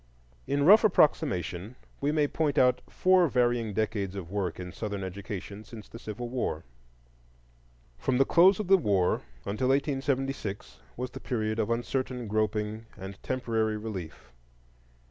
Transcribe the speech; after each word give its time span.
In 0.47 0.65
rough 0.65 0.83
approximation 0.83 1.75
we 1.99 2.11
may 2.11 2.27
point 2.27 2.57
out 2.57 2.81
four 2.89 3.27
varying 3.27 3.71
decades 3.71 4.15
of 4.15 4.31
work 4.31 4.59
in 4.59 4.71
Southern 4.71 5.03
education 5.03 5.63
since 5.63 5.87
the 5.87 5.99
Civil 5.99 6.27
War. 6.27 6.63
From 7.99 8.17
the 8.17 8.25
close 8.25 8.59
of 8.59 8.65
the 8.65 8.79
war 8.79 9.17
until 9.45 9.67
1876, 9.67 10.79
was 10.97 11.11
the 11.11 11.19
period 11.19 11.59
of 11.59 11.69
uncertain 11.69 12.27
groping 12.27 12.87
and 12.97 13.21
temporary 13.21 13.77
relief. 13.77 14.31